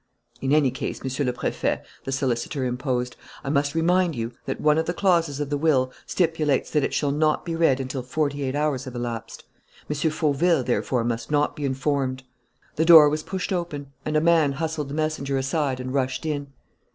[0.41, 4.79] "In any case, Monsieur le Préfet," the solicitor interposed, "I must remind you that one
[4.79, 8.41] of the clauses of the will stipulates that it shall not be read until forty
[8.41, 9.43] eight hours have elapsed.
[9.87, 9.95] M.
[10.09, 12.23] Fauville, therefore, must not be informed"
[12.77, 16.47] The door was pushed open and a man hustled the messenger aside and rushed in.